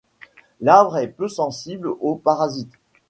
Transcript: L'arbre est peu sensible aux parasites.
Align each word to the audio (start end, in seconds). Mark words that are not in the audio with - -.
L'arbre 0.61 0.97
est 0.97 1.09
peu 1.09 1.27
sensible 1.27 1.87
aux 1.99 2.15
parasites. 2.15 2.73